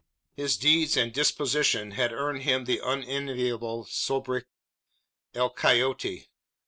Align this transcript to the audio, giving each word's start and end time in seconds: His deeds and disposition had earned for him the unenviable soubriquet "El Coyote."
His 0.33 0.57
deeds 0.57 0.97
and 0.97 1.13
disposition 1.13 1.91
had 1.91 2.11
earned 2.11 2.39
for 2.39 2.43
him 2.49 2.65
the 2.65 2.81
unenviable 2.83 3.85
soubriquet 3.85 4.47
"El 5.35 5.51
Coyote." 5.51 6.27